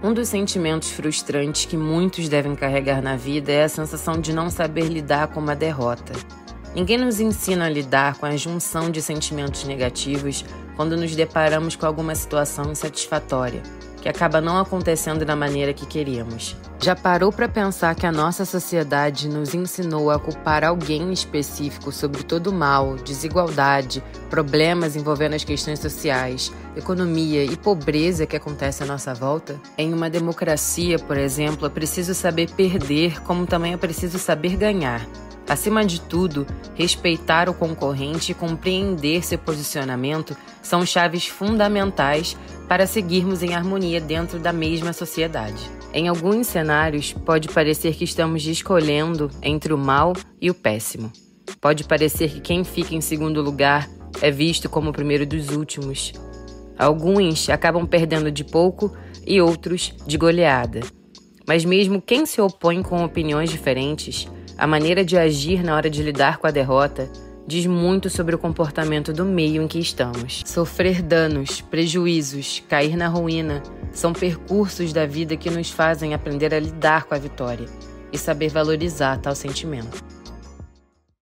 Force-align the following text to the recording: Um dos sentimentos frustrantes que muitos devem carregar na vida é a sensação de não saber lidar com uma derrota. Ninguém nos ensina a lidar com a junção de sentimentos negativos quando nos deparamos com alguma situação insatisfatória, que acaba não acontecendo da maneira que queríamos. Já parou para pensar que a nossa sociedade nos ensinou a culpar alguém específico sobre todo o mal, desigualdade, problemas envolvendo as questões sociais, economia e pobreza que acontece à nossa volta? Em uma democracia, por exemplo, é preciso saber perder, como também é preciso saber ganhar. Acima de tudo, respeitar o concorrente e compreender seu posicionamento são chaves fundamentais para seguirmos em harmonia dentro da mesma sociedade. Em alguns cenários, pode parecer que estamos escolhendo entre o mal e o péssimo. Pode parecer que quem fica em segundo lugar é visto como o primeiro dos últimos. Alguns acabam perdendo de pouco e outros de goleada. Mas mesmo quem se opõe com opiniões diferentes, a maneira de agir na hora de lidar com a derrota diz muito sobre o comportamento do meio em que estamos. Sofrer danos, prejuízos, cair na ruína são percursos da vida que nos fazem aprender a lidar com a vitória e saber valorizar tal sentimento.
Um 0.00 0.14
dos 0.14 0.28
sentimentos 0.28 0.90
frustrantes 0.90 1.64
que 1.64 1.76
muitos 1.76 2.28
devem 2.28 2.54
carregar 2.54 3.02
na 3.02 3.16
vida 3.16 3.50
é 3.50 3.64
a 3.64 3.68
sensação 3.68 4.20
de 4.20 4.32
não 4.32 4.48
saber 4.48 4.84
lidar 4.84 5.26
com 5.26 5.40
uma 5.40 5.56
derrota. 5.56 6.12
Ninguém 6.72 6.98
nos 6.98 7.18
ensina 7.18 7.66
a 7.66 7.68
lidar 7.68 8.16
com 8.16 8.24
a 8.24 8.36
junção 8.36 8.90
de 8.90 9.02
sentimentos 9.02 9.64
negativos 9.64 10.44
quando 10.76 10.96
nos 10.96 11.16
deparamos 11.16 11.74
com 11.74 11.84
alguma 11.84 12.14
situação 12.14 12.70
insatisfatória, 12.70 13.60
que 14.00 14.08
acaba 14.08 14.40
não 14.40 14.60
acontecendo 14.60 15.24
da 15.24 15.34
maneira 15.34 15.74
que 15.74 15.84
queríamos. 15.84 16.54
Já 16.80 16.94
parou 16.94 17.32
para 17.32 17.48
pensar 17.48 17.92
que 17.96 18.06
a 18.06 18.12
nossa 18.12 18.44
sociedade 18.44 19.28
nos 19.28 19.52
ensinou 19.52 20.12
a 20.12 20.18
culpar 20.18 20.62
alguém 20.62 21.12
específico 21.12 21.90
sobre 21.90 22.22
todo 22.22 22.48
o 22.48 22.52
mal, 22.52 22.94
desigualdade, 22.94 24.02
problemas 24.30 24.94
envolvendo 24.94 25.34
as 25.34 25.42
questões 25.42 25.80
sociais, 25.80 26.52
economia 26.76 27.44
e 27.44 27.56
pobreza 27.56 28.26
que 28.26 28.36
acontece 28.36 28.84
à 28.84 28.86
nossa 28.86 29.12
volta? 29.12 29.60
Em 29.76 29.92
uma 29.92 30.08
democracia, 30.08 31.00
por 31.00 31.18
exemplo, 31.18 31.66
é 31.66 31.70
preciso 31.70 32.14
saber 32.14 32.48
perder, 32.52 33.20
como 33.22 33.44
também 33.44 33.72
é 33.72 33.76
preciso 33.76 34.16
saber 34.16 34.56
ganhar. 34.56 35.04
Acima 35.48 35.82
de 35.82 36.00
tudo, 36.00 36.46
respeitar 36.74 37.48
o 37.48 37.54
concorrente 37.54 38.32
e 38.32 38.34
compreender 38.34 39.24
seu 39.24 39.38
posicionamento 39.38 40.36
são 40.60 40.84
chaves 40.84 41.26
fundamentais 41.26 42.36
para 42.68 42.86
seguirmos 42.86 43.42
em 43.42 43.54
harmonia 43.54 43.98
dentro 43.98 44.38
da 44.38 44.52
mesma 44.52 44.92
sociedade. 44.92 45.70
Em 45.94 46.06
alguns 46.06 46.48
cenários, 46.48 47.14
pode 47.14 47.48
parecer 47.48 47.94
que 47.94 48.04
estamos 48.04 48.46
escolhendo 48.46 49.30
entre 49.42 49.72
o 49.72 49.78
mal 49.78 50.12
e 50.38 50.50
o 50.50 50.54
péssimo. 50.54 51.10
Pode 51.62 51.84
parecer 51.84 52.30
que 52.30 52.40
quem 52.40 52.62
fica 52.62 52.94
em 52.94 53.00
segundo 53.00 53.40
lugar 53.40 53.88
é 54.20 54.30
visto 54.30 54.68
como 54.68 54.90
o 54.90 54.92
primeiro 54.92 55.24
dos 55.24 55.48
últimos. 55.48 56.12
Alguns 56.78 57.48
acabam 57.48 57.86
perdendo 57.86 58.30
de 58.30 58.44
pouco 58.44 58.94
e 59.26 59.40
outros 59.40 59.94
de 60.06 60.18
goleada. 60.18 60.80
Mas 61.46 61.64
mesmo 61.64 62.02
quem 62.02 62.26
se 62.26 62.38
opõe 62.38 62.82
com 62.82 63.02
opiniões 63.02 63.50
diferentes, 63.50 64.28
a 64.58 64.66
maneira 64.66 65.04
de 65.04 65.16
agir 65.16 65.62
na 65.62 65.76
hora 65.76 65.88
de 65.88 66.02
lidar 66.02 66.38
com 66.38 66.46
a 66.48 66.50
derrota 66.50 67.08
diz 67.46 67.64
muito 67.64 68.10
sobre 68.10 68.34
o 68.34 68.38
comportamento 68.38 69.12
do 69.12 69.24
meio 69.24 69.62
em 69.62 69.68
que 69.68 69.78
estamos. 69.78 70.42
Sofrer 70.44 71.00
danos, 71.00 71.60
prejuízos, 71.60 72.62
cair 72.68 72.96
na 72.96 73.06
ruína 73.06 73.62
são 73.92 74.12
percursos 74.12 74.92
da 74.92 75.06
vida 75.06 75.36
que 75.36 75.48
nos 75.48 75.70
fazem 75.70 76.12
aprender 76.12 76.52
a 76.52 76.58
lidar 76.58 77.04
com 77.04 77.14
a 77.14 77.18
vitória 77.18 77.66
e 78.12 78.18
saber 78.18 78.50
valorizar 78.50 79.18
tal 79.18 79.34
sentimento. 79.34 80.07